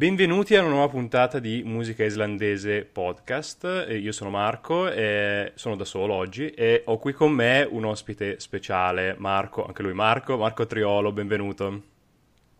[0.00, 3.86] Benvenuti a una nuova puntata di Musica Islandese Podcast.
[3.90, 8.40] Io sono Marco, e sono da solo oggi e ho qui con me un ospite
[8.40, 11.82] speciale, Marco, anche lui Marco, Marco Triolo, benvenuto.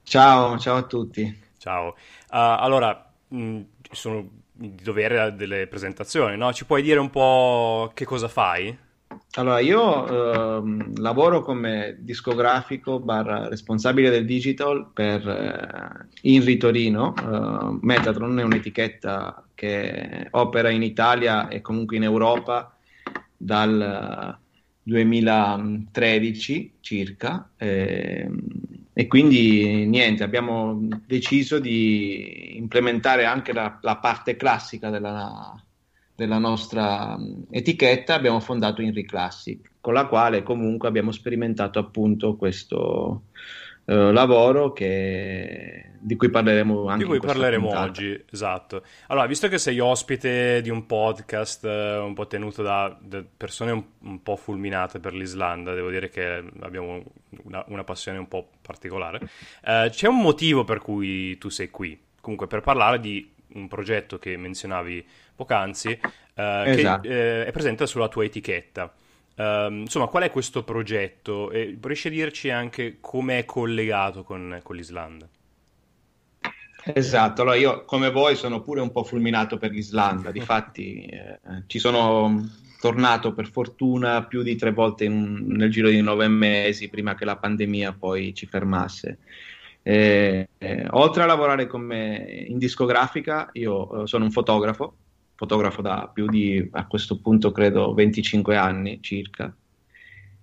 [0.03, 1.34] Ciao, ciao a tutti.
[1.57, 1.89] Ciao.
[1.89, 1.95] Uh,
[2.29, 6.53] allora, mh, sono di dovere delle presentazioni, no?
[6.53, 8.77] Ci puoi dire un po' che cosa fai?
[9.34, 10.62] Allora, io eh,
[10.96, 17.14] lavoro come discografico barra responsabile del digital per eh, Inri Torino.
[17.16, 22.77] Eh, Metatron è un'etichetta che opera in Italia e comunque in Europa
[23.36, 24.36] dal
[24.83, 27.50] 2013 circa.
[27.56, 28.28] Eh,
[28.92, 35.55] e quindi niente, abbiamo deciso di implementare anche la, la parte classica della
[36.21, 37.17] della nostra
[37.51, 43.23] etichetta abbiamo fondato Inri Classic, con la quale comunque abbiamo sperimentato appunto questo
[43.87, 47.87] eh, lavoro che, di cui parleremo anche di cui parleremo puntata.
[47.87, 48.83] oggi, esatto.
[49.07, 53.71] Allora, visto che sei ospite di un podcast eh, un po' tenuto da, da persone
[53.71, 57.03] un, un, po' fulminate per l'Islanda, devo dire che abbiamo
[57.45, 59.21] una, una passione un po' particolare,
[59.65, 64.19] eh, c'è un motivo per cui tu sei qui, comunque per parlare di un progetto
[64.19, 65.07] che menzionavi
[65.41, 65.88] poc'anzi,
[66.34, 67.08] eh, esatto.
[67.08, 68.92] che eh, è presente sulla tua etichetta.
[69.36, 71.50] Uh, insomma, qual è questo progetto?
[71.50, 75.27] E riesci a dirci anche come è collegato con, con l'Islanda?
[76.84, 81.78] Esatto, allora io come voi sono pure un po' fulminato per l'Islanda, difatti eh, ci
[81.78, 87.14] sono tornato per fortuna più di tre volte in, nel giro di nove mesi prima
[87.14, 89.18] che la pandemia poi ci fermasse.
[89.83, 94.94] Eh, eh, oltre a lavorare come in discografica, io eh, sono un fotografo,
[95.41, 99.51] fotografo da più di, a questo punto credo, 25 anni circa,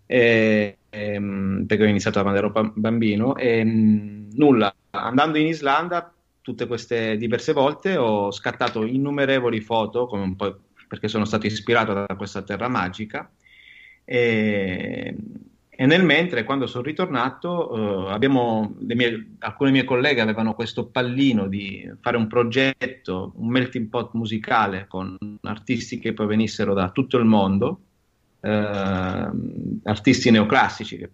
[0.08, 6.66] e, ehm, perché ho iniziato quando ero bambino, e mm, nulla, andando in Islanda tutte
[6.66, 10.10] queste diverse volte ho scattato innumerevoli foto,
[10.88, 13.30] perché sono stato ispirato da questa terra magica,
[14.04, 15.16] e,
[15.80, 21.46] e nel mentre, quando sono ritornato, eh, abbiamo, mie, alcune mie colleghe avevano questo pallino
[21.46, 27.26] di fare un progetto, un melting pot musicale con artisti che provenissero da tutto il
[27.26, 27.82] mondo,
[28.40, 28.50] eh,
[29.84, 31.12] artisti neoclassici che,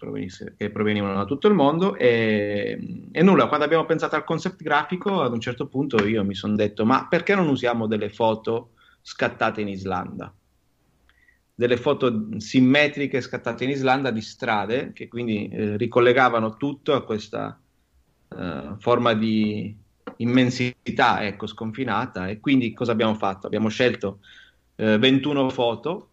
[0.55, 5.19] che, provenivano da tutto il mondo e, e, nulla, quando abbiamo pensato al concept grafico,
[5.23, 8.69] ad un certo punto io mi sono detto ma perché non usiamo delle foto
[9.01, 10.33] scattate in Islanda?
[11.55, 17.59] Delle foto simmetriche scattate in Islanda di strade che quindi eh, ricollegavano tutto a questa
[18.35, 19.75] eh, forma di
[20.17, 23.47] immensità ecco, sconfinata e quindi cosa abbiamo fatto?
[23.47, 24.19] Abbiamo scelto
[24.75, 26.09] eh, 21 foto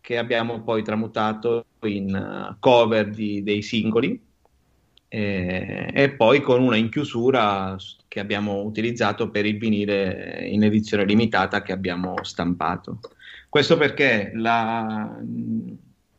[0.00, 4.22] che abbiamo poi tramutato in uh, cover di, dei singoli
[5.08, 7.74] e, e poi con una in chiusura
[8.06, 12.98] che abbiamo utilizzato per il vinile in edizione limitata che abbiamo stampato.
[13.54, 15.16] Questo perché la,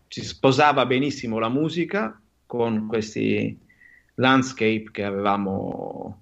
[0.08, 3.60] si sposava benissimo la musica con questi
[4.14, 6.22] landscape che avevamo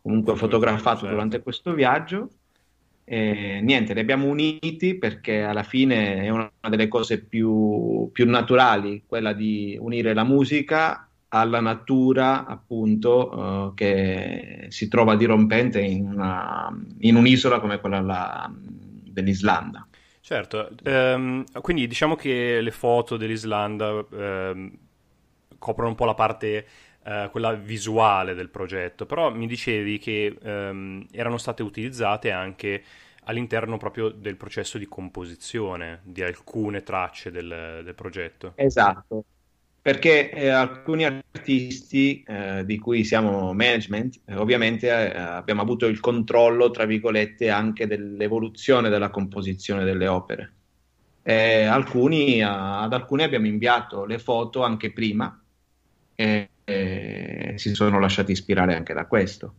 [0.00, 1.12] comunque fotografato certo.
[1.12, 2.30] durante questo viaggio.
[3.02, 9.02] E niente, li abbiamo uniti perché alla fine è una delle cose più, più naturali,
[9.08, 16.72] quella di unire la musica alla natura, appunto, uh, che si trova dirompente in, una,
[16.98, 19.87] in un'isola come quella la, dell'Islanda.
[20.28, 24.78] Certo, ehm, quindi diciamo che le foto dell'Islanda ehm,
[25.58, 26.66] coprono un po' la parte,
[27.02, 32.84] eh, quella visuale del progetto, però mi dicevi che ehm, erano state utilizzate anche
[33.24, 38.52] all'interno proprio del processo di composizione di alcune tracce del, del progetto.
[38.56, 39.24] Esatto,
[39.88, 45.98] perché eh, alcuni artisti eh, di cui siamo management, eh, ovviamente eh, abbiamo avuto il
[45.98, 50.52] controllo, tra virgolette, anche dell'evoluzione della composizione delle opere.
[51.22, 55.42] Alcuni, ad alcuni abbiamo inviato le foto anche prima
[56.14, 59.54] e, e si sono lasciati ispirare anche da questo.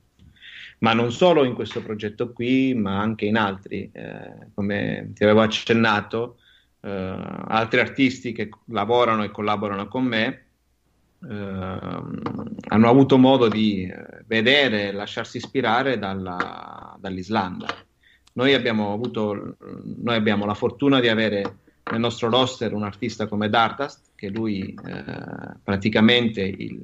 [0.80, 3.90] Ma non solo in questo progetto qui, ma anche in altri.
[3.92, 6.49] Eh, come ti avevo accennato, eh,
[6.82, 10.44] altri artisti che lavorano e collaborano con me
[11.22, 17.68] eh, hanno avuto modo di eh, vedere e lasciarsi ispirare dalla, dall'Islanda.
[18.34, 21.58] Noi abbiamo, avuto, noi abbiamo la fortuna di avere
[21.92, 25.04] nel nostro roster un artista come Dartast, che lui eh,
[25.62, 26.80] praticamente il,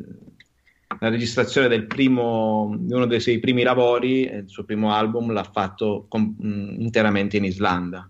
[0.99, 5.43] la registrazione del primo, di uno dei suoi primi lavori, il suo primo album, l'ha
[5.43, 6.35] fatto com-
[6.77, 8.09] interamente in Islanda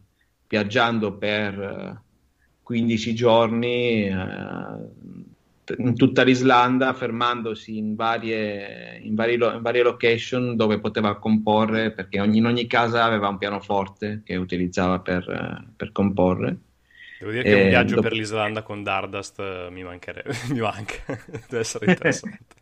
[0.56, 2.02] viaggiando per
[2.64, 4.14] 15 eh, giorni, eh,
[5.78, 12.22] in tutta l'Islanda, fermandosi in varie, in, vari, in varie location dove poteva comporre, perché
[12.22, 16.58] ogni, in ogni casa aveva un pianoforte che utilizzava per, per comporre.
[17.18, 18.08] Devo dire che un viaggio dopo...
[18.08, 20.96] per l'Islanda con Dardust eh, mi, mi manca,
[21.50, 22.56] deve essere interessante.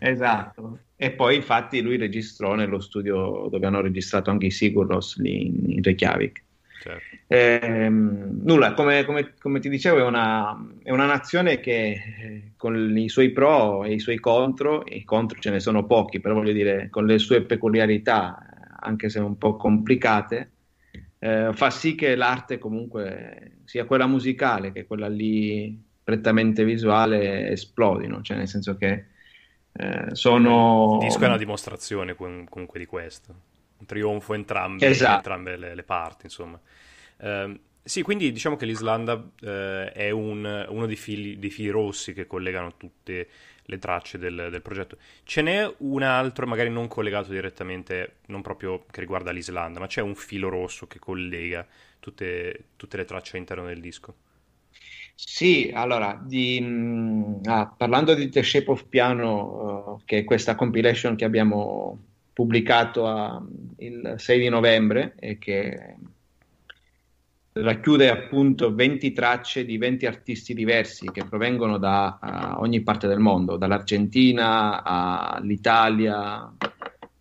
[0.00, 0.78] esatto.
[0.96, 5.70] E poi infatti lui registrò nello studio dove hanno registrato anche i Sigurros lì in,
[5.70, 6.46] in Reykjavik.
[6.80, 7.16] Certo.
[7.26, 12.96] Eh, nulla, come, come, come, ti dicevo, è una, è una, nazione che eh, con
[12.96, 16.52] i suoi pro e i suoi contro, i contro ce ne sono pochi, però voglio
[16.52, 20.50] dire, con le sue peculiarità, anche se un po' complicate,
[21.18, 28.22] eh, fa sì che l'arte comunque sia quella musicale che quella lì prettamente visuale esplodino,
[28.22, 29.06] cioè nel senso che
[29.72, 30.98] eh, sono...
[31.00, 33.34] Il disco è una dimostrazione comunque di questo,
[33.78, 35.16] un trionfo entrambe, esatto.
[35.16, 36.60] entrambe le, le, parti, insomma.
[37.18, 42.12] Eh, sì, quindi diciamo che l'Islanda eh, è un, uno dei fili, dei fili, rossi
[42.12, 43.28] che collegano tutte
[43.62, 44.98] le tracce del, del, progetto.
[45.24, 50.02] Ce n'è un altro, magari non collegato direttamente, non proprio che riguarda l'Islanda, ma c'è
[50.02, 51.66] un filo rosso che collega
[51.98, 54.14] tutte, tutte le tracce all'interno del disco.
[55.14, 60.54] Sì, allora, di, mh, ah, parlando di The Shape of Piano, uh, che è questa
[60.54, 62.07] compilation che abbiamo
[62.38, 63.44] pubblicato a,
[63.78, 65.96] il 6 di novembre e che
[67.50, 73.18] racchiude appunto 20 tracce di 20 artisti diversi che provengono da uh, ogni parte del
[73.18, 76.54] mondo, dall'Argentina all'Italia,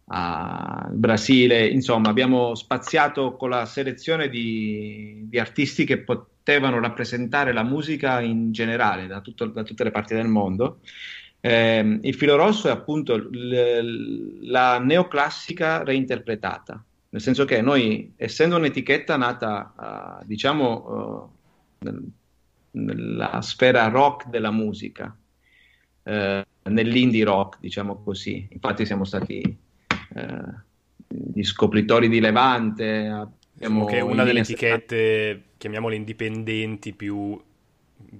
[0.09, 7.63] al Brasile, insomma abbiamo spaziato con la selezione di, di artisti che potevano rappresentare la
[7.63, 10.77] musica in generale da, tutto, da tutte le parti del mondo.
[11.39, 18.57] Eh, il filo rosso è appunto l- la neoclassica reinterpretata, nel senso che noi, essendo
[18.57, 21.31] un'etichetta nata, uh, diciamo,
[21.79, 22.11] uh,
[22.71, 25.15] nella sfera rock della musica,
[26.03, 29.57] uh, nell'indie rock, diciamo così, infatti siamo stati
[31.07, 33.27] gli scopritori di Levante.
[33.53, 37.39] Diciamo che è una delle etichette, chiamiamole indipendenti, più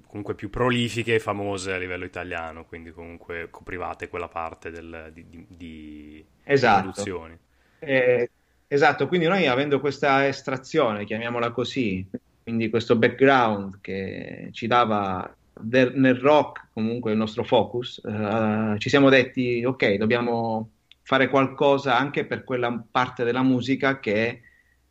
[0.08, 5.26] comunque più prolifiche e famose a livello italiano, quindi comunque coprivate quella parte del, di,
[5.30, 6.82] di, di esatto.
[6.82, 7.38] produzioni.
[7.80, 8.30] Eh,
[8.70, 12.06] Esatto, quindi noi avendo questa estrazione, chiamiamola così,
[12.44, 18.90] quindi questo background che ci dava del, nel rock comunque il nostro focus, eh, ci
[18.90, 20.72] siamo detti ok, dobbiamo
[21.02, 24.42] fare qualcosa anche per quella parte della musica che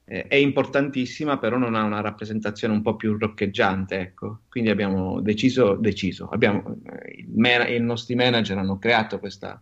[0.09, 4.41] eh, è importantissima, però non ha una rappresentazione un po' più roccheggiante, ecco.
[4.49, 6.29] Quindi abbiamo deciso, deciso.
[6.29, 9.61] Abbiamo, eh, man- i nostri manager hanno creato questa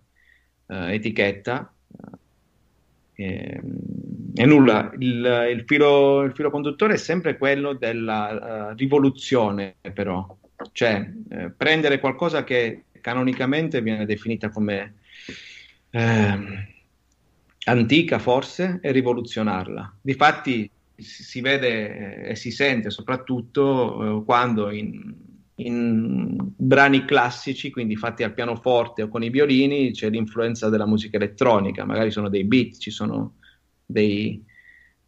[0.66, 1.72] eh, etichetta
[3.14, 8.74] e, ehm, e nulla, il, il, filo, il, filo, conduttore è sempre quello della uh,
[8.76, 10.36] rivoluzione, però,
[10.72, 14.94] cioè eh, prendere qualcosa che canonicamente viene definita come
[15.90, 16.73] eh,
[17.64, 19.98] antica forse e rivoluzionarla.
[20.00, 25.12] Difatti si vede e si sente soprattutto eh, quando in,
[25.56, 31.16] in brani classici, quindi fatti al pianoforte o con i violini, c'è l'influenza della musica
[31.16, 33.34] elettronica, magari sono dei beat, ci sono
[33.84, 34.42] dei,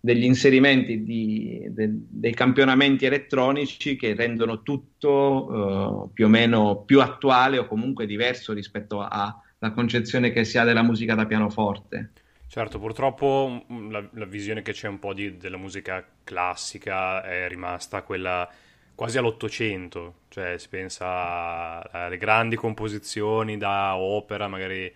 [0.01, 7.01] degli inserimenti di, de, dei campionamenti elettronici che rendono tutto uh, più o meno più
[7.01, 12.11] attuale o comunque diverso rispetto alla concezione che si ha della musica da pianoforte.
[12.49, 17.49] Certo, purtroppo mm, la, la visione che c'è un po' di, della musica classica è
[17.49, 18.49] rimasta quella
[18.95, 24.95] quasi all'Ottocento, cioè si pensa alle grandi composizioni da opera, magari eh,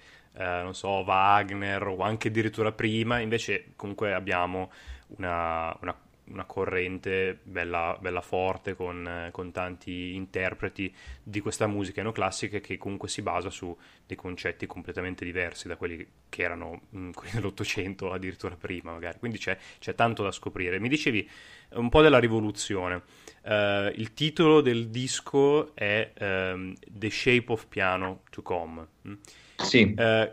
[0.63, 4.71] non so, Wagner o anche addirittura prima, invece comunque abbiamo
[5.17, 5.95] una, una
[6.31, 13.09] una corrente bella, bella forte con, con, tanti interpreti di questa musica neoclassica che comunque
[13.09, 18.13] si basa su dei concetti completamente diversi da quelli che erano mh, mm, quelli dell'Ottocento,
[18.13, 19.19] addirittura prima magari.
[19.19, 20.79] Quindi c'è, c'è, tanto da scoprire.
[20.79, 21.29] Mi dicevi
[21.71, 23.03] un po' della rivoluzione.
[23.43, 28.87] Uh, il titolo del disco è um, The Shape of Piano to Come.
[29.09, 29.15] Mm?
[29.57, 29.95] Sì.
[29.97, 30.31] Uh,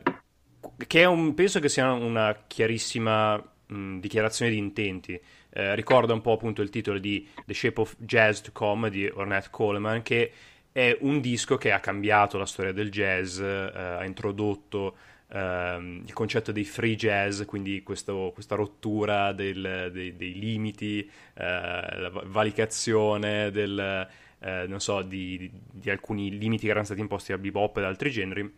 [0.85, 5.19] che un, penso che sia una chiarissima mh, mm, dichiarazione di intenti
[5.57, 9.07] eh, ricorda un po' appunto il titolo di The Shape of Jazz to Come di
[9.07, 10.31] Ornette Coleman, che
[10.71, 14.95] è un disco che ha cambiato la storia del jazz, eh, ha introdotto
[15.29, 20.99] eh, il concetto dei free jazz, quindi questo, questa rottura del, dei, dei, limiti,
[21.33, 27.39] eh, la valicazione del, eh, so, di, di alcuni limiti che erano stati imposti al
[27.39, 28.53] bebop ed altri generi,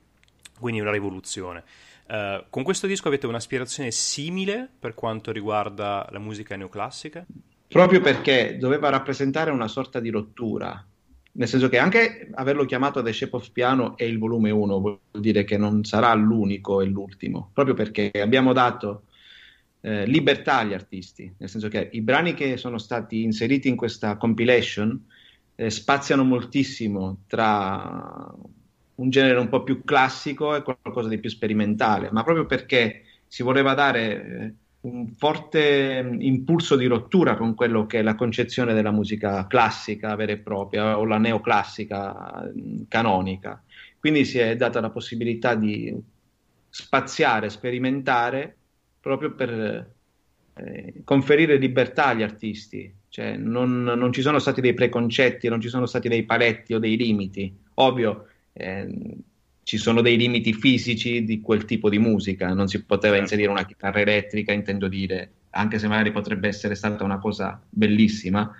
[0.59, 1.63] quindi una rivoluzione.
[2.09, 7.23] Uh, con questo disco avete un'aspirazione simile per quanto riguarda la musica neoclassica?
[7.67, 10.83] Proprio perché doveva rappresentare una sorta di rottura
[11.31, 14.99] nel senso che anche averlo chiamato The Shape of Piano è il volume 1, vuol
[15.11, 19.03] dire che non sarà l'unico e l'ultimo, proprio perché abbiamo dato
[19.81, 24.17] eh, libertà agli artisti, nel senso che i brani che sono stati inseriti in questa
[24.17, 25.05] compilation
[25.55, 28.33] eh, spaziano moltissimo tra
[28.99, 33.43] un genere un po' più classico e qualcosa di più sperimentale, ma proprio perché si
[33.43, 38.73] voleva dare eh, un forte mm, impulso di rottura con quello che è la concezione
[38.73, 43.61] della musica classica vera e propria o la neoclassica mm, canonica.
[43.99, 45.95] Quindi si è data la possibilità di
[46.69, 48.55] spaziare, sperimentare
[48.99, 49.93] proprio per
[50.53, 52.93] eh, conferire libertà agli artisti.
[53.09, 56.79] Cioè, non, non, ci sono stati dei preconcetti, non ci sono stati dei paletti o
[56.79, 57.53] dei limiti.
[57.75, 58.27] Ovvio,
[58.59, 59.17] eh,
[59.63, 63.21] ci sono dei limiti fisici di quel tipo di musica, non si poteva certo.
[63.21, 68.51] inserire una chitarra elettrica, intendo dire, anche se magari potrebbe essere stata una cosa bellissima,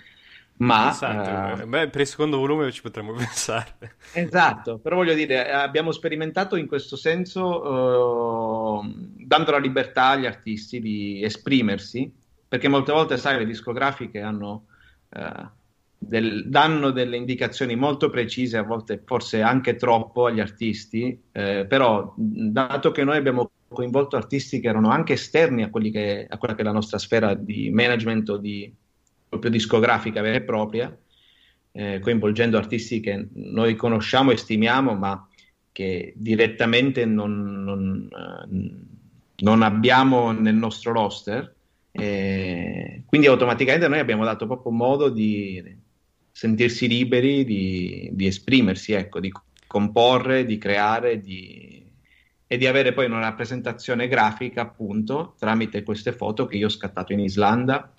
[0.58, 0.90] ma...
[0.90, 3.96] Esatto, uh, beh, per il secondo volume ci potremmo pensare.
[4.14, 10.80] Esatto, però voglio dire, abbiamo sperimentato in questo senso, uh, dando la libertà agli artisti
[10.80, 12.12] di esprimersi,
[12.48, 14.66] perché molte volte, sai, le discografiche hanno...
[15.10, 15.58] Uh,
[16.00, 22.14] del, danno delle indicazioni molto precise, a volte forse anche troppo agli artisti, eh, però
[22.16, 26.62] dato che noi abbiamo coinvolto artisti che erano anche esterni a, che, a quella che
[26.62, 28.74] è la nostra sfera di management o di
[29.28, 30.98] proprio discografica vera e propria,
[31.74, 35.28] eh, coinvolgendo artisti che noi conosciamo e stimiamo, ma
[35.72, 41.56] che direttamente non, non, eh, non abbiamo nel nostro roster.
[41.92, 45.88] Eh, quindi automaticamente noi abbiamo dato proprio modo di
[46.40, 49.30] sentirsi liberi di, di esprimersi, ecco, di
[49.68, 51.86] comporre, di creare di...
[52.48, 57.12] e di avere poi una rappresentazione grafica appunto tramite queste foto che io ho scattato
[57.12, 57.94] in Islanda,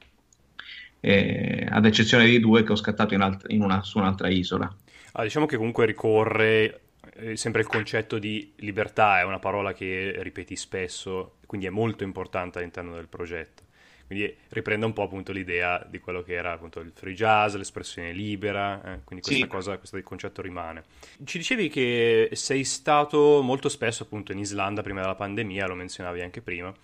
[1.00, 4.74] eh, ad eccezione di due che ho scattato in alt- in una, su un'altra isola.
[5.12, 6.80] Ah, diciamo che comunque ricorre
[7.16, 12.04] eh, sempre il concetto di libertà, è una parola che ripeti spesso, quindi è molto
[12.04, 13.64] importante all'interno del progetto.
[14.10, 18.10] Quindi riprende un po' appunto l'idea di quello che era appunto il free jazz, l'espressione
[18.10, 19.46] libera, eh, quindi questa sì.
[19.46, 20.82] cosa, questo concetto rimane.
[21.22, 26.22] Ci dicevi che sei stato molto spesso appunto in Islanda prima della pandemia, lo menzionavi
[26.22, 26.74] anche prima,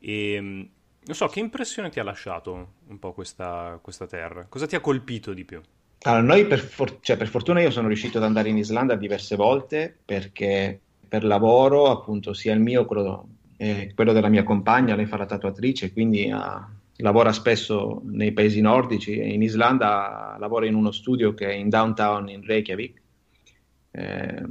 [0.00, 0.62] e mm,
[1.04, 4.46] non so, che impressione ti ha lasciato un po' questa, questa terra?
[4.48, 5.60] Cosa ti ha colpito di più?
[6.02, 9.36] Allora, noi per, for- cioè, per fortuna io sono riuscito ad andare in Islanda diverse
[9.36, 13.28] volte perché per lavoro, appunto, sia il mio, quello
[13.62, 18.60] eh, quello della mia compagna, lei fa la tatuatrice, quindi ha, lavora spesso nei paesi
[18.60, 23.00] nordici, in Islanda lavora in uno studio che è in downtown in Reykjavik.
[23.92, 24.42] Eh,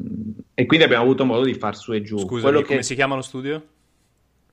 [0.53, 2.19] e quindi abbiamo avuto modo di far su e giù.
[2.19, 2.83] Scusa, come che...
[2.83, 3.61] si chiama lo studio?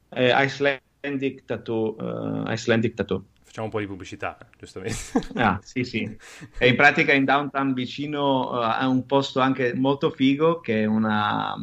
[0.09, 3.27] Eh, Icelandic, Tattoo, uh, Icelandic Tattoo.
[3.45, 4.97] Facciamo un po' di pubblicità, giustamente.
[5.35, 6.17] Ah, sì, sì.
[6.59, 10.85] È in pratica in downtown vicino uh, a un posto anche molto figo che è
[10.85, 11.55] una,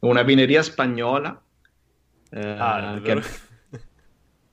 [0.00, 1.40] una vineria spagnola
[2.32, 3.22] eh, ah, che...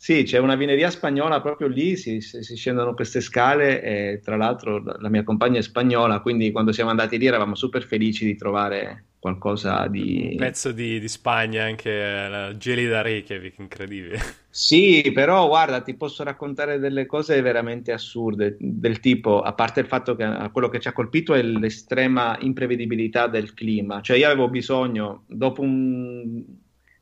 [0.01, 4.81] Sì, c'è una vineria spagnola proprio lì, si, si, scendono queste scale e tra l'altro
[4.81, 9.07] la mia compagna è spagnola, quindi quando siamo andati lì eravamo super felici di trovare
[9.19, 10.29] qualcosa di...
[10.31, 14.19] Un pezzo di, di Spagna, anche la gelida Reykjavik, incredibile.
[14.51, 19.85] Sì, però guarda, ti posso raccontare delle cose veramente assurde, del tipo, a parte il
[19.85, 24.49] fatto che quello che ci ha colpito è l'estrema imprevedibilità del clima, cioè io avevo
[24.49, 26.43] bisogno, dopo un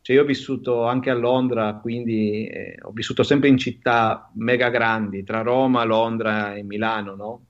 [0.07, 4.69] cioè io ho vissuto anche a Londra, quindi eh, ho vissuto sempre in città mega
[4.69, 7.41] grandi, tra Roma, Londra e Milano, no?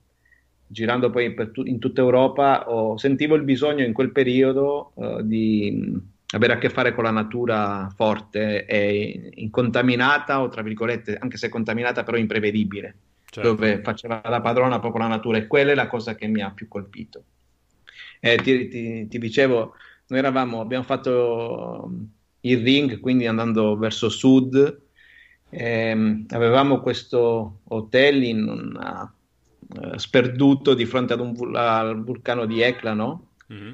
[0.66, 5.88] Girando poi tu- in tutta Europa, ho, sentivo il bisogno in quel periodo uh, di
[6.32, 11.48] avere a che fare con la natura forte e incontaminata, o tra virgolette, anche se
[11.48, 12.96] contaminata, però imprevedibile,
[13.30, 13.50] certo.
[13.50, 16.50] dove faceva la padrona proprio la natura, e quella è la cosa che mi ha
[16.50, 17.22] più colpito.
[18.18, 19.74] Eh, ti, ti, ti dicevo,
[20.08, 24.80] noi eravamo, abbiamo fatto il ring, quindi andando verso sud.
[25.50, 29.12] Ehm, avevamo questo hotel in una,
[29.68, 33.30] uh, sperduto di fronte ad un, al vulcano di Ekla, no?
[33.52, 33.72] Mm-hmm.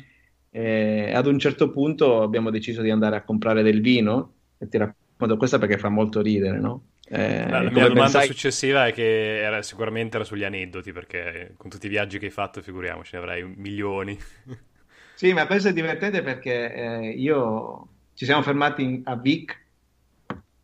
[0.50, 4.78] E ad un certo punto abbiamo deciso di andare a comprare del vino e ti
[4.78, 6.85] racconto questa perché fa molto ridere, no?
[7.06, 8.26] Eh, la, la mia domanda pensai...
[8.26, 12.30] successiva è che era, sicuramente era sugli aneddoti perché con tutti i viaggi che hai
[12.30, 14.18] fatto figuriamoci ne avrai milioni
[15.14, 19.62] sì ma questo è divertente perché eh, io ci siamo fermati in, a Vic,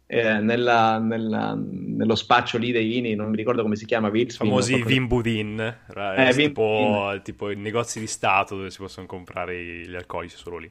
[0.06, 4.36] eh, nella, nella, nello spaccio lì dei vini, non mi ricordo come si chiama, Vils.
[4.36, 9.94] Famosi Vin Budin, eh, tipo, tipo, i negozi di Stato dove si possono comprare gli
[9.94, 10.70] alcolici solo lì.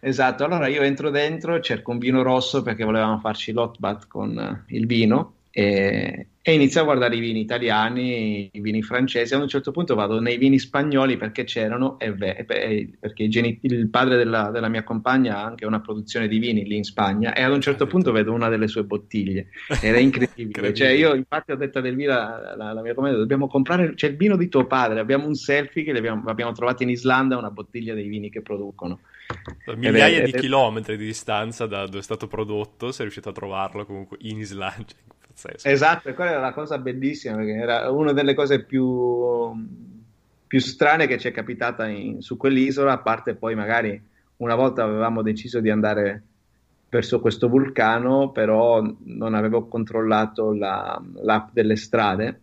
[0.00, 4.74] Esatto, allora io entro dentro, cerco un vino rosso perché volevamo farci l'hotbat con uh,
[4.74, 9.34] il vino e, e inizio a guardare i vini italiani, i vini francesi.
[9.34, 14.16] A un certo punto vado nei vini spagnoli perché c'erano, e perché geni- il padre
[14.16, 17.34] della, della, mia compagna ha anche una produzione di vini lì in Spagna.
[17.34, 19.48] E ad un certo punto vedo una delle sue bottiglie
[19.82, 20.72] ed è incredibile.
[20.72, 23.92] cioè, io, infatti, ho detto ad Elvira, la, la mia compagna, dobbiamo comprare.
[23.94, 25.00] C'è il vino di tuo padre.
[25.00, 29.00] Abbiamo un selfie che abbiamo, abbiamo trovato in Islanda, una bottiglia dei vini che producono.
[29.76, 30.38] Migliaia è, di è...
[30.38, 34.92] chilometri di distanza da dove è stato prodotto, sei riuscito a trovarlo comunque in Islanda.
[35.32, 35.68] Pazzesco.
[35.68, 39.50] Esatto, e quella era la cosa bellissima perché era una delle cose più,
[40.46, 44.00] più strane che ci è capitata in, su quell'isola, a parte poi magari
[44.36, 46.22] una volta avevamo deciso di andare
[46.88, 52.40] verso questo vulcano, però non avevo controllato la, l'app delle strade.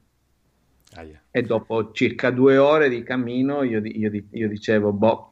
[0.95, 1.21] Ah, yeah.
[1.29, 5.28] E dopo circa due ore di cammino io, io, io dicevo, boh,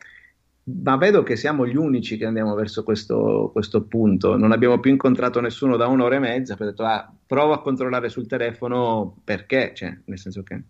[0.70, 4.36] ma vedo che siamo gli unici che andiamo verso questo, questo, punto.
[4.36, 6.58] Non abbiamo più incontrato nessuno da un'ora e mezza.
[6.60, 10.62] Ho detto, ah, provo a controllare sul telefono perché, cioè, nel senso che.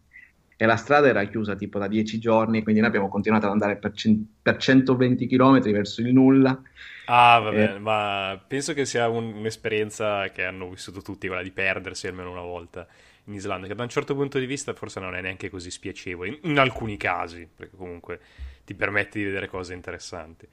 [0.59, 3.77] E la strada era chiusa tipo da dieci giorni, quindi noi abbiamo continuato ad andare
[3.77, 6.59] per, c- per 120 km verso il nulla.
[7.05, 11.51] Ah, vabbè, eh, ma penso che sia un, un'esperienza che hanno vissuto tutti, quella di
[11.51, 12.87] perdersi almeno una volta
[13.27, 16.29] in Islanda, che da un certo punto di vista forse non è neanche così spiacevole,
[16.29, 18.19] in, in alcuni casi, perché comunque
[18.65, 20.47] ti permette di vedere cose interessanti.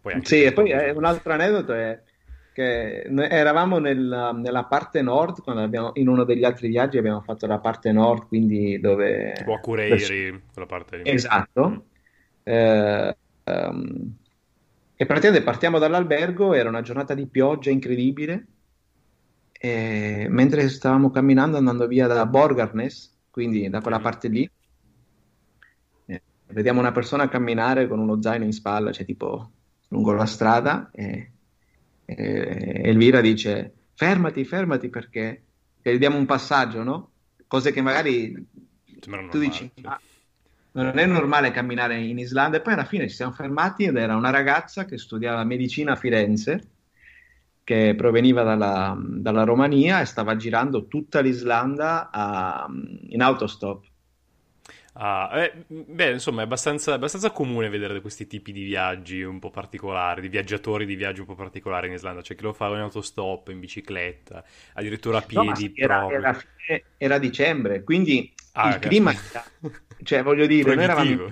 [0.00, 2.00] Poi sì, e poi un altro aneddoto è
[2.52, 7.46] che eravamo nel, nella parte nord, quando abbiamo, in uno degli altri viaggi abbiamo fatto
[7.46, 9.34] la parte nord, quindi dove...
[9.36, 11.10] Tipo a Cureiri, quella parte lì.
[11.10, 11.84] Esatto.
[12.42, 14.16] Eh, um,
[14.96, 18.46] e praticamente partiamo dall'albergo, era una giornata di pioggia incredibile,
[19.58, 24.50] e mentre stavamo camminando andando via da Borgarnes, quindi da quella parte lì,
[26.48, 29.50] vediamo una persona camminare con uno zaino in spalla, cioè tipo
[29.88, 31.32] lungo la strada, e,
[32.04, 35.42] e Elvira dice fermati, fermati perché
[35.82, 37.10] gli diamo un passaggio, no?
[37.46, 38.32] Cose che magari
[39.30, 40.00] tu dici, ah,
[40.72, 42.56] non è normale camminare in Islanda.
[42.56, 45.96] E poi alla fine ci siamo fermati ed era una ragazza che studiava medicina a
[45.96, 46.70] Firenze
[47.66, 52.68] che proveniva dalla, dalla Romania e stava girando tutta l'Islanda a,
[53.08, 53.84] in autostop
[54.98, 59.50] Ah, eh, beh, insomma, è abbastanza, abbastanza, comune vedere questi tipi di viaggi un po'
[59.50, 62.22] particolari, di viaggiatori di viaggi un po' particolari in Islanda.
[62.22, 65.74] C'è chi lo fa in autostop, in bicicletta, addirittura a piedi.
[65.76, 66.42] No, era, era,
[66.96, 69.12] era, dicembre, quindi ah, il clima,
[70.02, 71.28] cioè voglio dire, noi eravamo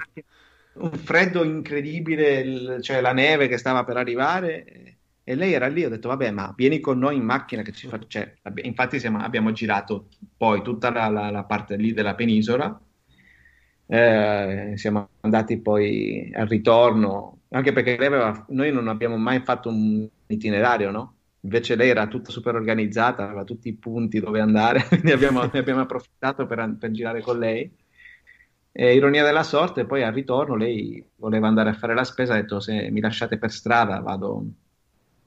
[0.74, 4.93] un freddo incredibile, il, cioè la neve che stava per arrivare.
[5.24, 7.88] E lei era lì, ho detto, vabbè, ma vieni con noi in macchina che ci
[7.88, 7.98] fa...
[8.06, 12.78] Cioè, infatti siamo, abbiamo girato poi tutta la, la, la parte lì della penisola
[13.86, 20.08] eh, siamo andati poi al ritorno, anche perché aveva, noi non abbiamo mai fatto un
[20.26, 21.16] itinerario, no?
[21.40, 25.58] Invece lei era tutta super organizzata, aveva tutti i punti dove andare, quindi abbiamo, ne
[25.58, 27.70] abbiamo approfittato per, per girare con lei.
[28.72, 32.36] E, ironia della sorte, poi al ritorno lei voleva andare a fare la spesa, ha
[32.36, 34.44] detto se mi lasciate per strada vado,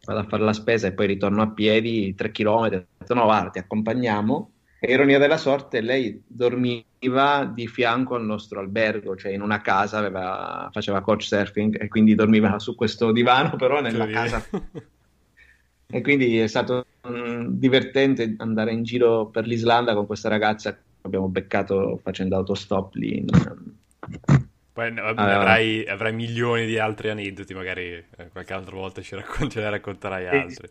[0.07, 2.77] vado a fare la spesa e poi ritorno a piedi, tre chilometri.
[2.77, 8.23] Ho detto no, guarda, ti accompagniamo e ironia della sorte, lei dormiva di fianco al
[8.23, 13.11] nostro albergo, cioè in una casa, aveva, faceva coach surfing e quindi dormiva su questo
[13.11, 14.43] divano, però nella casa.
[15.89, 20.79] e quindi è stato um, divertente andare in giro per l'Islanda con questa ragazza che
[21.01, 23.17] abbiamo beccato facendo autostop lì.
[23.17, 23.25] In,
[24.77, 25.39] poi allora.
[25.39, 29.71] avrai, avrai, milioni di altri aneddoti, magari eh, qualche altra volta ci raccont- ce ne
[29.71, 30.69] racconterai altri.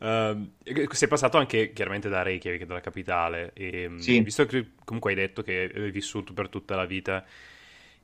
[0.00, 4.20] Uh, sei passato anche chiaramente da Reykjavik, dalla capitale, e mm, sì.
[4.20, 7.22] visto che comunque hai detto che hai vissuto per tutta la vita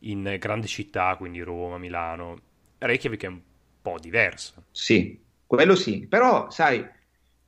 [0.01, 2.39] in grandi città, quindi Roma, Milano,
[2.77, 3.41] Reykjavik è un
[3.81, 4.63] po' diversa.
[4.71, 6.87] Sì, quello sì, però sai,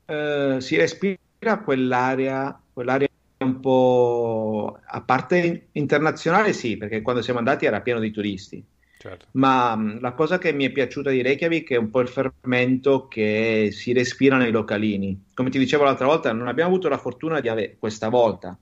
[0.07, 3.10] uh, si respira quell'area, quell'area
[3.51, 8.65] un po' a parte internazionale, sì, perché quando siamo andati era pieno di turisti.
[9.01, 9.27] Certo.
[9.33, 13.09] Ma mh, la cosa che mi è piaciuta di Reykjavik è un po' il fermento
[13.09, 15.25] che si respira nei localini.
[15.33, 18.59] Come ti dicevo l'altra volta, non abbiamo avuto la fortuna di avere questa volta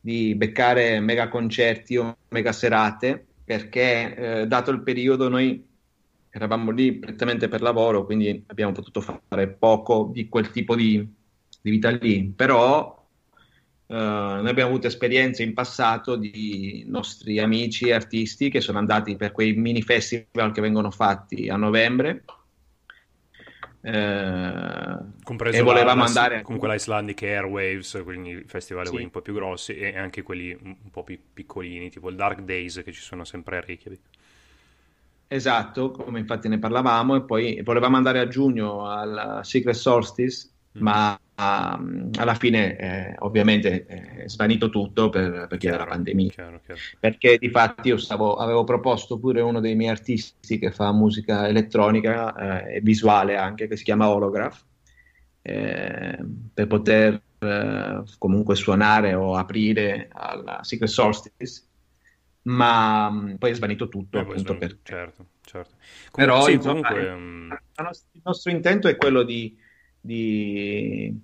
[0.00, 5.66] di beccare mega concerti o mega serate, perché eh, dato il periodo noi
[6.30, 10.96] eravamo lì prettamente per lavoro, quindi abbiamo potuto fare poco di quel tipo di,
[11.62, 12.30] di vita lì.
[12.36, 12.97] Però
[13.88, 19.16] Uh, noi abbiamo avuto esperienze in passato di nostri amici e artisti che sono andati
[19.16, 22.24] per quei mini festival che vengono fatti a novembre.
[23.80, 28.96] Uh, Compreso e volevamo andare comunque l'Icelandic Airwaves, quindi festival sì.
[28.96, 32.82] un po' più grossi e anche quelli un po' più piccolini, tipo il Dark Days
[32.84, 34.00] che ci sono sempre a Reykjavik.
[35.28, 41.18] Esatto, come infatti ne parlavamo, e poi volevamo andare a giugno al Secret Solstice ma
[41.36, 46.30] um, alla fine eh, ovviamente è svanito tutto per, per via della pandemia.
[46.30, 46.80] Chiaro, chiaro.
[46.98, 51.48] Perché di fatti io stavo, avevo proposto pure uno dei miei artisti che fa musica
[51.48, 54.64] elettronica eh, e visuale anche, che si chiama Holograph,
[55.42, 56.18] eh,
[56.52, 61.62] per poter eh, comunque suonare o aprire alla Secret Solstice
[62.48, 65.74] ma mm, poi è svanito tutto eh, appunto per certo, certo.
[66.10, 67.14] Comunque, però sì, insomma, comunque...
[67.14, 67.52] Mm,
[68.12, 69.56] il nostro intento è quello di,
[70.08, 71.20] di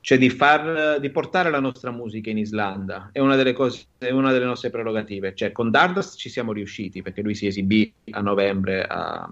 [0.00, 4.08] cioè di, far, di, portare la nostra musica in Islanda è una delle, cose, è
[4.08, 5.34] una delle nostre prerogative.
[5.34, 9.28] Cioè, con Dardas ci siamo riusciti perché lui si esibì a novembre a,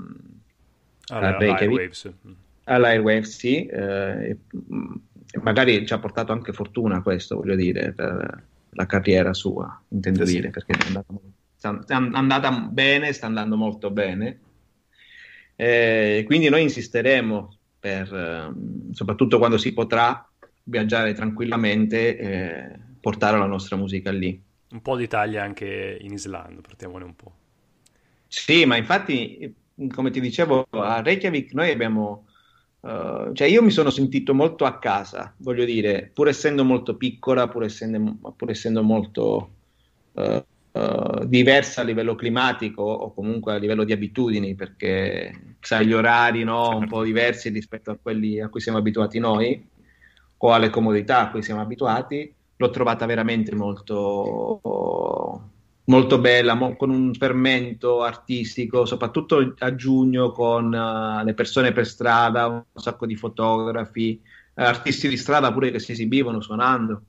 [1.07, 2.13] a Reykjavik.
[2.65, 3.65] All'Airwaves, sì.
[3.65, 4.37] Eh,
[5.41, 10.35] magari ci ha portato anche fortuna questo, voglio dire, per la carriera sua, intendo sì.
[10.35, 14.41] dire, perché è andata, è andata, bene, sta andando molto bene.
[15.57, 17.56] Eh, quindi noi insisteremo
[17.87, 20.29] per, eh, soprattutto quando si potrà,
[20.65, 24.43] viaggiare tranquillamente e portare la nostra musica lì.
[24.71, 27.33] Un po' d'Italia anche in Islanda, portiamone un po'.
[28.27, 29.55] Sì, ma infatti,
[29.95, 32.27] come ti dicevo, a Reykjavik noi abbiamo...
[32.81, 37.49] Uh, cioè io mi sono sentito molto a casa, voglio dire, pur essendo molto piccola,
[37.49, 39.51] pur essendo, pur essendo molto
[40.13, 40.45] uh,
[40.77, 46.45] uh, diversa a livello climatico o comunque a livello di abitudini, perché sai gli orari
[46.45, 49.69] no, un po' diversi rispetto a quelli a cui siamo abituati noi
[50.39, 54.61] o alle comodità a cui siamo abituati, l'ho trovata veramente molto,
[55.85, 61.87] molto bella, mo- con un fermento artistico, soprattutto a giugno con uh, le persone per
[61.87, 64.21] strada, un sacco di fotografi,
[64.55, 67.03] artisti di strada pure che si esibivano suonando.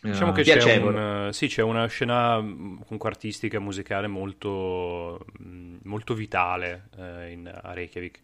[0.00, 5.78] Diciamo che c'è, un, sì, c'è, una scena mm, comunque artistica e musicale molto, mm,
[5.84, 8.20] molto vitale eh, in, a Reykjavik.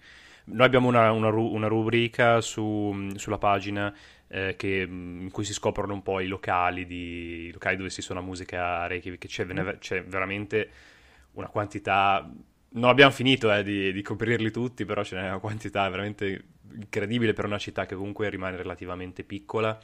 [0.46, 3.92] Noi abbiamo una, una, una rubrica su, sulla pagina
[4.28, 8.02] eh, che, in cui si scoprono un po' i locali, di, i locali dove si
[8.02, 10.70] suona musica a Reykjavik, c'è, c'è veramente
[11.32, 12.30] una quantità
[12.74, 17.32] non abbiamo finito eh, di, di, coprirli tutti, però ce n'è una quantità veramente incredibile
[17.32, 19.78] per una città che comunque rimane relativamente piccola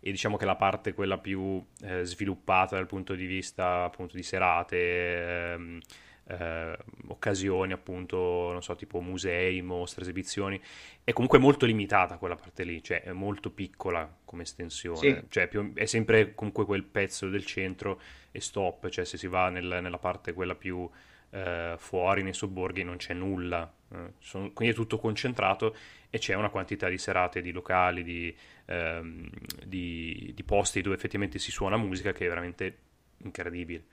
[0.00, 4.22] e diciamo che la parte quella più eh, sviluppata dal punto di vista appunto di
[4.22, 5.80] serate, ehm,
[6.28, 6.76] eh,
[7.08, 8.16] occasioni, appunto,
[8.52, 10.60] non so, tipo musei, mostre, esibizioni,
[11.02, 15.24] è comunque molto limitata quella parte lì, cioè è molto piccola come estensione, sì.
[15.28, 19.48] cioè più, è sempre comunque quel pezzo del centro e stop, cioè se si va
[19.48, 20.88] nel, nella parte quella più
[21.30, 25.74] eh, fuori, nei sobborghi, non c'è nulla, eh, sono, quindi è tutto concentrato
[26.10, 28.34] e c'è una quantità di serate, di locali, di,
[28.66, 29.28] ehm,
[29.64, 32.76] di, di posti dove effettivamente si suona musica che è veramente
[33.18, 33.84] incredibile.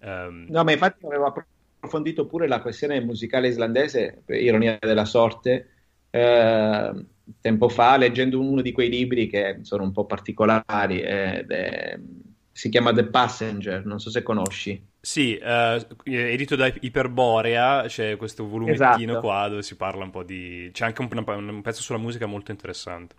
[0.00, 5.68] Um, no, ma infatti avevo approfondito pure la questione musicale islandese, per ironia della sorte,
[6.10, 7.06] eh,
[7.40, 12.00] tempo fa, leggendo uno di quei libri che sono un po' particolari, eh, de,
[12.54, 14.80] si chiama The Passenger, non so se conosci.
[15.00, 19.20] Sì, eh, edito da Iperborea, c'è questo volumettino esatto.
[19.20, 20.70] qua dove si parla un po' di...
[20.72, 23.16] c'è anche un, un pezzo sulla musica molto interessante.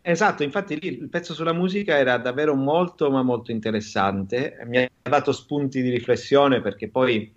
[0.00, 4.88] Esatto, infatti lì il pezzo sulla musica era davvero molto ma molto interessante, mi ha
[5.02, 7.34] dato spunti di riflessione perché poi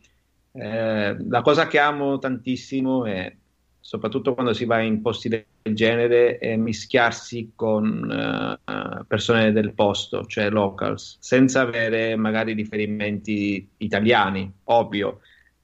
[0.52, 3.36] eh, la cosa che amo tantissimo è,
[3.82, 10.26] soprattutto quando si va in posti del genere, è mischiarsi con uh, persone del posto,
[10.26, 15.20] cioè locals, senza avere magari riferimenti italiani, ovvio,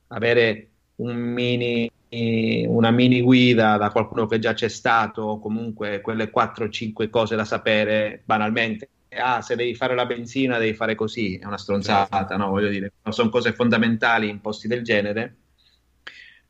[0.08, 6.32] avere un mini, una mini guida da qualcuno che già c'è stato, o comunque quelle
[6.34, 11.46] 4-5 cose da sapere banalmente ah, se devi fare la benzina devi fare così, è
[11.46, 12.38] una stronzata, certo.
[12.38, 12.50] no?
[12.50, 15.36] Voglio dire, sono cose fondamentali in posti del genere.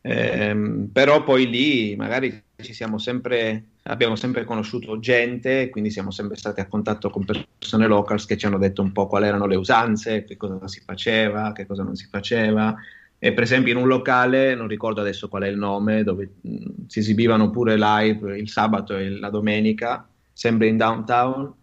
[0.10, 0.56] Eh,
[0.94, 7.10] però poi lì magari sempre, abbiamo sempre conosciuto gente, quindi siamo sempre stati a contatto
[7.10, 10.66] con persone locals che ci hanno detto un po' quali erano le usanze, che cosa
[10.70, 12.74] si faceva, che cosa non si faceva.
[13.20, 16.86] E per esempio in un locale, non ricordo adesso qual è il nome, dove mh,
[16.88, 21.54] si esibivano pure live il sabato e la domenica, sempre in downtown,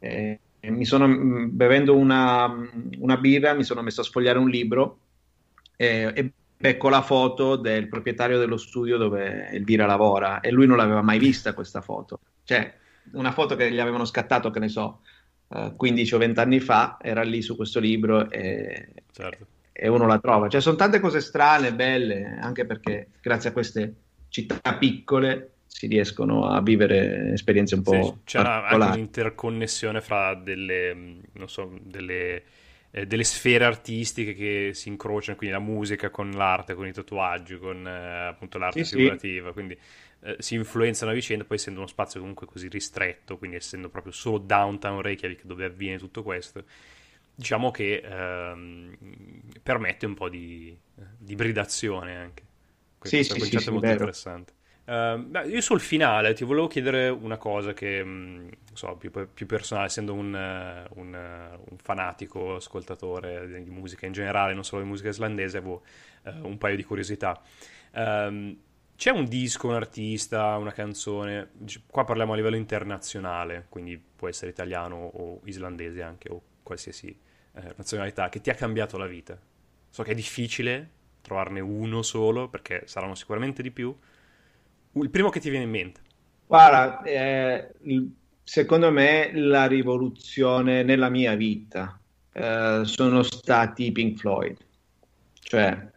[0.00, 1.08] eh, mi sono
[1.48, 2.52] bevendo una,
[2.98, 4.98] una, birra, mi sono messo a sfogliare un libro
[5.76, 10.76] e, e becco la foto del proprietario dello studio dove Elvira lavora e lui non
[10.76, 12.20] l'aveva mai vista questa foto.
[12.44, 12.72] Cioè,
[13.12, 15.00] una foto che gli avevano scattato, che ne so,
[15.48, 19.46] uh, eh, 15 o 20 anni fa, era lì su questo libro e, certo.
[19.72, 20.48] e uno la trova.
[20.48, 23.94] Cioè, sono tante cose strane, belle, anche perché grazie a queste
[24.28, 31.20] città piccole si riescono a vivere esperienze un po' sì, c'è anche un'interconnessione fra delle,
[31.46, 32.42] so, delle,
[32.94, 37.58] eh, delle, sfere artistiche che si incrociano, quindi la musica con l'arte, con i tatuaggi,
[37.58, 39.52] con eh, appunto l'arte sì, figurativa, sì.
[39.52, 39.76] quindi
[40.20, 44.12] eh, si influenzano a vicenda, poi essendo uno spazio comunque così ristretto, quindi essendo proprio
[44.12, 46.62] solo downtown Reykjavik dove avviene tutto questo,
[47.34, 48.96] diciamo che ehm,
[49.60, 50.78] permette un po' di,
[51.18, 52.42] di ibridazione anche.
[52.96, 53.98] Questo sì, è un concetto sì, sì, molto vero.
[54.04, 54.52] interessante.
[54.86, 59.46] Uh, io sul finale ti volevo chiedere una cosa che mh, mm, so, più, più,
[59.46, 64.82] personale, essendo un, uh, un, uh, un, fanatico ascoltatore di musica in generale, non solo
[64.82, 65.82] di musica islandese, avevo
[66.42, 67.40] un paio di curiosità.
[67.92, 68.56] Um,
[68.96, 71.50] c'è un disco, un artista, una canzone,
[71.86, 77.18] qua parliamo a livello internazionale, quindi può essere italiano o islandese anche, o qualsiasi
[77.76, 79.38] nazionalità, che ti ha cambiato la vita.
[79.90, 83.94] So che è difficile trovarne uno solo, perché saranno sicuramente di più
[84.94, 86.00] il primo che ti viene in mente.
[86.46, 87.70] Guarda, eh,
[88.42, 91.98] secondo me la rivoluzione nella mia vita
[92.32, 94.56] eh, sono stati i Pink Floyd.
[95.40, 95.92] Cioè,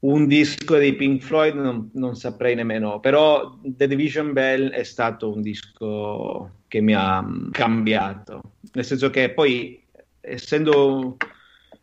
[0.00, 5.32] un disco dei Pink Floyd non, non, saprei nemmeno, però The Division Bell è stato
[5.32, 8.40] un disco che mi ha cambiato,
[8.72, 9.84] nel senso che poi,
[10.20, 11.16] essendo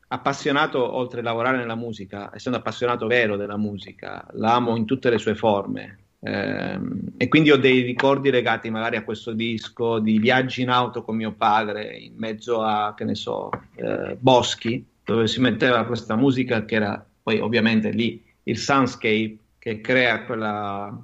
[0.07, 5.17] appassionato, oltre a lavorare nella musica, essendo appassionato vero della musica, l'amo in tutte le
[5.17, 10.69] sue forme, e quindi ho dei ricordi legati magari a questo disco di viaggi in
[10.69, 15.85] auto con mio padre in mezzo a, che ne so, eh, boschi, dove si metteva
[15.85, 20.97] questa musica che era poi ovviamente lì il soundscape che crea quella,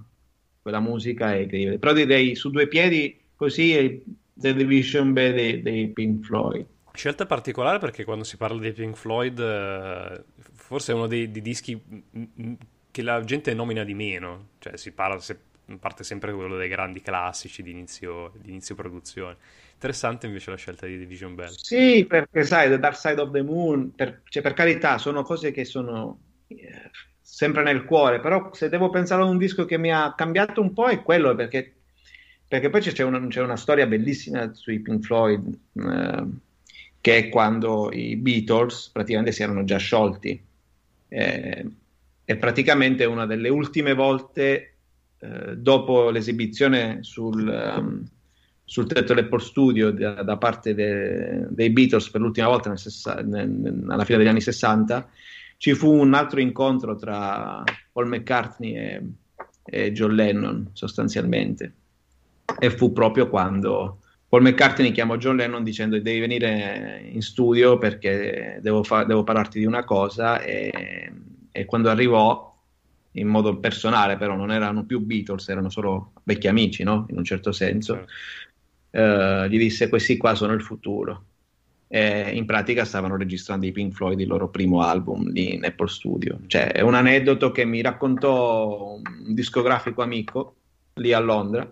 [0.61, 1.79] quella musica è incredibile.
[1.79, 6.65] Però direi su due piedi così The Division Bell dei, dei Pink Floyd.
[6.93, 10.23] Scelta particolare perché quando si parla di Pink Floyd eh,
[10.53, 11.79] forse è uno dei, dei dischi
[12.95, 15.37] che la gente nomina di meno, cioè si parla, se,
[15.81, 19.35] parte sempre quello dei grandi classici di inizio, di inizio produzione.
[19.73, 21.53] Interessante invece la scelta di Division Bell.
[21.57, 25.51] Sì, perché sai, The Dark Side of the Moon, per, cioè, per carità, sono cose
[25.51, 29.91] che sono eh, sempre nel cuore, però se devo pensare a un disco che mi
[29.91, 31.73] ha cambiato un po' è quello, perché,
[32.47, 36.23] perché poi c'è una, c'è una, storia bellissima sui Pink Floyd, eh,
[37.01, 40.41] che è quando i Beatles praticamente si erano già sciolti.
[41.09, 41.65] Eh,
[42.25, 44.73] è praticamente una delle ultime volte
[45.19, 48.03] eh, dopo l'esibizione sul, um,
[48.63, 53.21] sul tetto dell'Apple Studio da, da parte de, dei Beatles per l'ultima volta nel sessa,
[53.21, 55.07] nel, alla fine degli anni 60
[55.57, 59.01] ci fu un altro incontro tra Paul McCartney e,
[59.63, 61.73] e John Lennon sostanzialmente.
[62.59, 68.59] E fu proprio quando Paul McCartney chiamò John Lennon dicendo devi venire in studio perché
[68.61, 71.11] devo, fa- devo parlarti di una cosa e
[71.55, 72.53] e quando arrivò
[73.11, 77.05] in modo personale, però non erano più Beatles, erano solo vecchi amici, no?
[77.09, 78.05] In un certo senso.
[78.91, 79.43] Certo.
[79.43, 81.23] Uh, gli disse: Questi qua sono il futuro.
[81.87, 85.87] E in pratica stavano registrando i Pink Floyd, il loro primo album lì in Apple
[85.87, 86.39] Studio.
[86.45, 90.55] Cioè, è un aneddoto che mi raccontò un discografico amico
[90.95, 91.71] lì a Londra.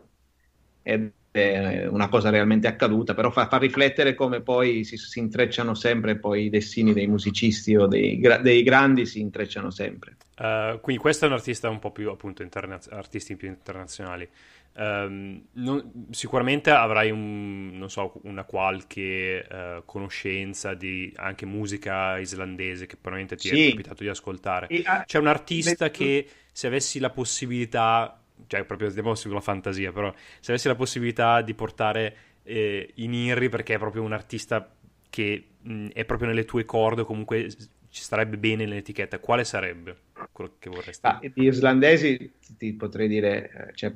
[0.81, 5.73] Ed è una cosa realmente accaduta, però fa, fa riflettere come poi si, si, intrecciano
[5.73, 10.17] sempre poi i destini dei musicisti o dei, dei grandi si intrecciano sempre.
[10.37, 14.29] Uh, quindi questo è un artista un po' più appunto interna- artisti più internazionali.
[14.75, 22.95] Um, non, sicuramente avrai un, so, una qualche uh, conoscenza di anche musica islandese che
[22.95, 23.67] probabilmente ti sì.
[23.67, 24.67] è capitato di ascoltare.
[24.67, 25.91] E, uh, C'è un artista le...
[25.91, 31.41] che se avessi la possibilità cioè proprio andiamo sulla fantasia, però se avessi la possibilità
[31.41, 34.69] di portare eh, in Inri perché è proprio un artista
[35.09, 37.49] che mh, è proprio nelle tue corde, comunque
[37.93, 39.95] ci starebbe bene nell'etichetta, quale sarebbe
[40.31, 41.05] quello che vorresti?
[41.05, 43.93] Ah, di islandesi ti potrei dire, eh, cioè,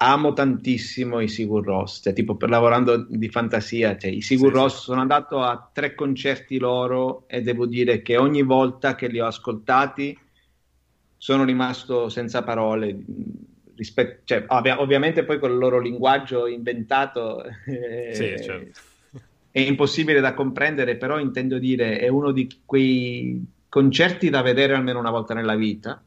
[0.00, 4.58] amo tantissimo i Sigur Ross, cioè, tipo per, lavorando di fantasia, cioè, i Sigur sì,
[4.58, 4.82] Ross sì.
[4.82, 9.26] sono andato a tre concerti loro e devo dire che ogni volta che li ho
[9.26, 10.18] ascoltati
[11.16, 12.96] sono rimasto senza parole
[13.78, 18.80] rispetto, cioè, ovvia, ovviamente poi con il loro linguaggio inventato eh, sì, certo.
[19.52, 24.98] è impossibile da comprendere, però intendo dire è uno di quei concerti da vedere almeno
[24.98, 26.02] una volta nella vita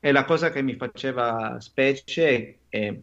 [0.00, 2.94] e la cosa che mi faceva specie è,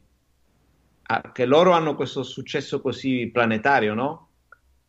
[1.04, 4.28] ah, che loro hanno questo successo così planetario, no?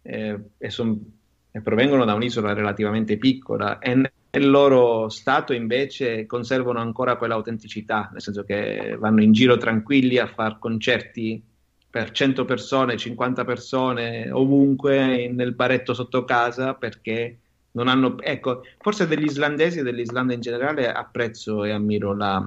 [0.03, 1.19] Eh, e, son,
[1.51, 8.21] e provengono da un'isola relativamente piccola e nel loro stato invece conservano ancora quell'autenticità, nel
[8.21, 11.41] senso che vanno in giro tranquilli a fare concerti
[11.89, 17.39] per 100 persone, 50 persone, ovunque, nel baretto sotto casa, perché
[17.73, 18.21] non hanno...
[18.21, 22.45] Ecco, forse degli islandesi e dell'Islanda in generale apprezzo e ammiro la,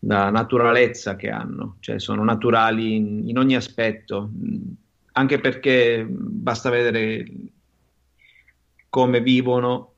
[0.00, 4.28] la naturalezza che hanno, cioè sono naturali in, in ogni aspetto,
[5.12, 7.24] anche perché basta vedere
[8.88, 9.94] come vivono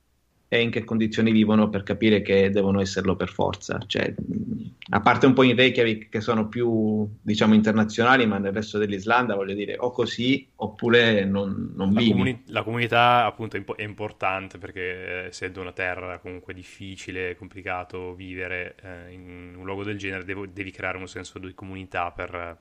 [0.53, 3.79] e in che condizioni vivono per capire che devono esserlo per forza.
[3.87, 4.12] Cioè,
[4.92, 9.37] a parte un po' in Reykjavik che sono più, diciamo, internazionali, ma nel resto dell'Islanda
[9.37, 12.11] voglio dire o così oppure non, non la vivi.
[12.11, 17.37] Comuni- la comunità appunto è, impo- è importante perché eh, essendo una terra comunque difficile,
[17.37, 22.11] complicato vivere eh, in un luogo del genere, devo- devi creare un senso di comunità
[22.11, 22.59] per,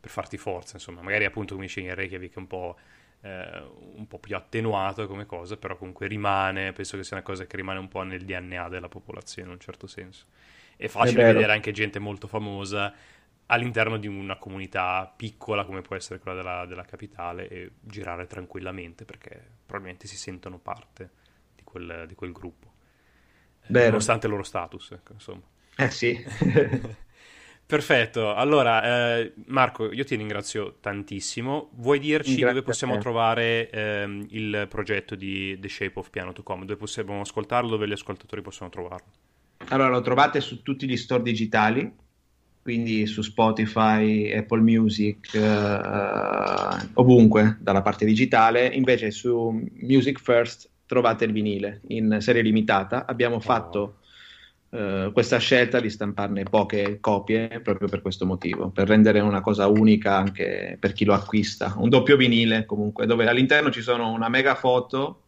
[0.00, 1.02] per farti forza, insomma.
[1.02, 2.76] Magari appunto come dicevi in Reykjavik è un po'
[3.20, 3.62] eh,
[3.94, 7.56] un po' più attenuato come cosa, però comunque rimane, penso che sia una cosa che
[7.56, 10.26] rimane un po' nel DNA della popolazione in un certo senso.
[10.76, 11.34] È facile vero.
[11.34, 12.94] vedere anche gente molto famosa
[13.46, 19.04] all'interno di una comunità piccola come può essere quella della, della capitale e girare tranquillamente
[19.04, 21.10] perché probabilmente si sentono parte
[21.56, 22.72] di quel, di quel gruppo,
[23.68, 23.86] Vero.
[23.86, 25.42] nonostante il loro status, ecco, insomma.
[25.76, 26.24] Eh sì.
[27.68, 31.68] Perfetto, allora eh, Marco, io ti ringrazio tantissimo.
[31.74, 36.42] Vuoi dirci Grazie dove possiamo trovare ehm, il progetto di The Shape of Piano to
[36.42, 36.64] Come?
[36.64, 39.08] Dove possiamo ascoltarlo, dove gli ascoltatori possono trovarlo?
[39.68, 41.92] Allora, lo trovate su tutti gli store digitali,
[42.62, 48.66] quindi su Spotify, Apple Music, eh, ovunque dalla parte digitale.
[48.66, 53.04] Invece su Music First trovate il vinile in serie limitata.
[53.04, 53.98] Abbiamo fatto
[54.70, 59.66] eh, questa scelta di stamparne poche copie proprio per questo motivo, per rendere una cosa
[59.66, 61.74] unica anche per chi lo acquista.
[61.78, 65.22] Un doppio vinile comunque, dove all'interno ci sono una mega foto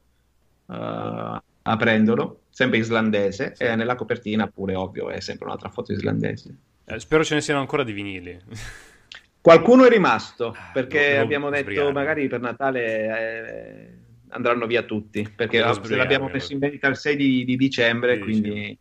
[0.70, 6.54] eh, aprendolo, sempre islandese, e nella copertina pure, ovvio, è sempre un'altra foto islandese.
[6.84, 8.38] Eh, spero ce ne siano ancora di vinili.
[9.40, 11.92] Qualcuno è rimasto Ah, perché devo abbiamo detto sbrigarmi.
[11.92, 13.88] magari per Natale eh,
[14.28, 18.22] andranno via tutti perché sbrigarmi, l'abbiamo messo in vendita il 6 di, di dicembre, Di
[18.22, 18.78] quindi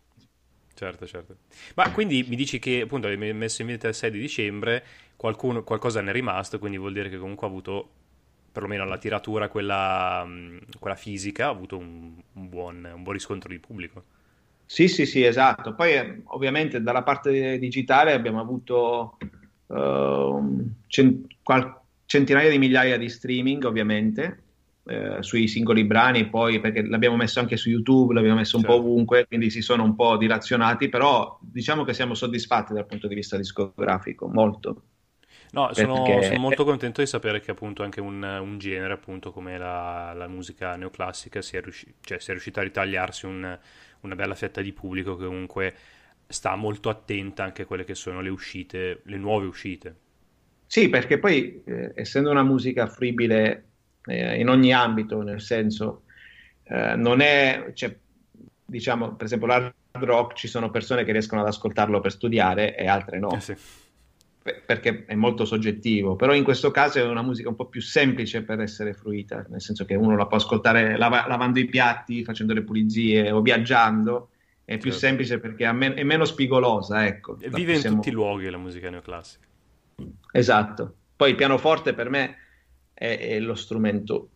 [0.80, 1.36] Certo, certo.
[1.76, 4.86] Ma quindi mi dici che appunto hai messo in vendita il 6 di dicembre,
[5.18, 7.90] qualcuno, qualcosa ne è rimasto, quindi vuol dire che comunque ha avuto,
[8.50, 13.50] perlomeno la tiratura, quella, mh, quella fisica, ha avuto un, un buon, un buon riscontro
[13.50, 14.04] di pubblico.
[14.66, 15.76] Sì, sì, sì, esatto.
[15.76, 19.18] Poi eh, ovviamente dalla parte digitale abbiamo avuto
[19.68, 24.44] ehm, cen- qual- centinaia di migliaia di streaming, ovviamente,
[24.90, 28.74] eh, sui singoli brani, poi perché l'abbiamo messo anche su YouTube, l'abbiamo messo un po'
[28.74, 28.76] Certo.
[28.76, 33.16] ovunque, quindi si sono un po' dilazionati, però diciamo che siamo soddisfatti dal punto di
[33.16, 34.84] vista discografico, molto.
[35.52, 39.32] No, sono, Perché- sono molto contento di sapere che appunto anche un, un genere, appunto
[39.32, 43.58] come la, la musica neoclassica, sia riusci- cioè, sia riuscita a ritagliarsi un-
[44.02, 45.76] una bella fetta di pubblico che comunque
[46.28, 49.96] sta molto attenta anche a quelle che sono le uscite, le nuove uscite.
[50.66, 53.69] Sì, perché poi eh, essendo una musica fruibile
[54.10, 56.04] eh, in ogni ambito, nel senso,
[56.64, 57.96] eh, non è, cioè,
[58.66, 62.88] diciamo, per esempio l'hard rock ci sono persone che riescono ad ascoltarlo per studiare e
[62.88, 63.56] altre no, Eh sì.
[64.42, 67.82] per- perché è molto soggettivo, però in questo caso è una musica un po' più
[67.82, 72.24] semplice per essere fruita, nel senso che uno la può ascoltare lava- lavando i piatti,
[72.24, 74.30] facendo le pulizie o viaggiando,
[74.64, 75.06] è più Certo.
[75.08, 77.38] semplice perché men- è meno spigolosa, ecco.
[77.40, 79.48] E Vive in tutti i luoghi la musica neoclassica.
[80.32, 80.96] Esatto.
[81.16, 82.38] Poi il pianoforte per me
[83.00, 84.28] è, è lo strumento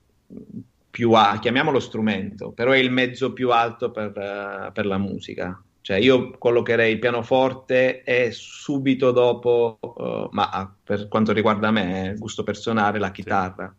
[0.89, 5.61] più alto, chiamiamolo strumento, però è il mezzo più alto per, eh, per la musica.
[5.81, 12.11] Cioè io collocherei il pianoforte e subito dopo, eh, ma ah, per quanto riguarda me,
[12.11, 13.75] è gusto personale, la chitarra.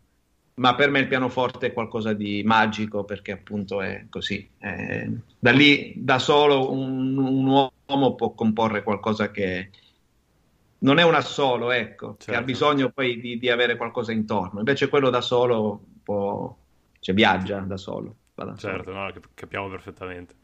[0.57, 4.47] Ma per me il pianoforte è qualcosa di magico perché appunto è così.
[4.59, 9.71] Eh, da lì, da solo, un, un uomo può comporre qualcosa che
[10.79, 12.43] non è un assolo, ecco, che ha Certo.
[12.45, 14.59] bisogno poi di, di avere qualcosa intorno.
[14.59, 16.55] Invece quello da solo può,
[16.99, 18.15] cioè viaggia da solo.
[18.33, 18.57] da solo.
[18.57, 20.35] Certo, no, cap- capiamo perfettamente.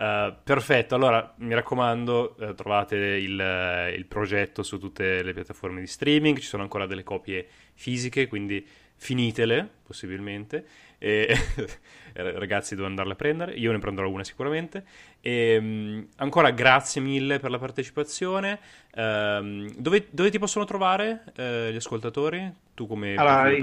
[0.00, 5.80] Eh, perfetto, allora mi raccomando, eh, trovate il, eh, il progetto su tutte le piattaforme
[5.80, 10.64] di streaming, ci sono ancora delle copie fisiche, quindi finitele possibilmente.
[10.96, 11.34] E,
[12.14, 14.84] ragazzi, devo andarle a prendere, io ne prenderò una sicuramente.
[15.20, 18.58] E, mh, ancora grazie mille per la partecipazione.
[18.94, 22.50] Ehm, dove, dove ti possono trovare gli ascoltatori?
[22.72, 23.54] Tu come Allora,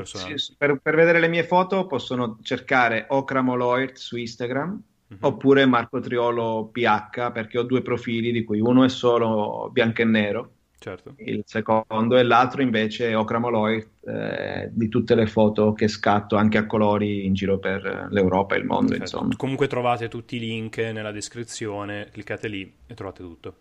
[0.55, 5.19] per, per vedere le mie foto possono cercare Ocramoloid su Instagram Mhm.
[5.21, 10.05] oppure Marco Triolo PH perché ho due profili di cui uno è solo bianco e
[10.05, 11.13] nero, Certo.
[11.17, 16.57] il secondo e l'altro invece è Ocramoloid eh, di tutte le foto che scatto anche
[16.57, 19.15] a colori in giro per l'Europa e il mondo, Perfetto.
[19.15, 19.35] insomma.
[19.37, 23.55] Comunque trovate tutti i link nella descrizione, cliccate lì e trovate tutto.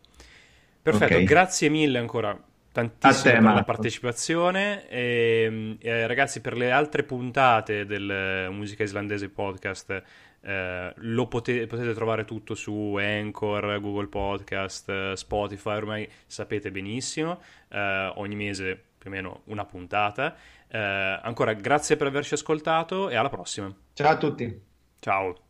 [0.83, 1.23] Perfetto, Ok.
[1.23, 2.39] grazie mille ancora
[2.73, 9.31] tantissimo te, per la partecipazione e, e, ragazzi per le altre puntate del Musica Islandese
[9.31, 10.03] Podcast
[10.47, 17.41] eh, lo pote- potete trovare tutto su Anchor, Google Podcast, eh, Spotify, ormai sapete benissimo,
[17.69, 20.37] eh, ogni mese più o meno una puntata.
[20.69, 23.75] Eh, ancora grazie per averci ascoltato e alla prossima.
[23.93, 24.63] Ciao a tutti.
[25.01, 25.46] Ciao.